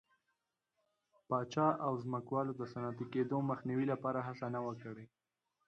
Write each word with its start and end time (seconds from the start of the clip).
پاچا 1.27 1.67
او 1.85 1.93
ځمکوالو 2.03 2.53
د 2.57 2.61
صنعتي 2.71 3.05
کېدو 3.13 3.37
مخنیوي 3.49 3.85
لپاره 3.93 4.19
هڅه 4.27 4.45
نه 4.55 4.59
وه 4.65 4.73
کړې. 4.83 5.05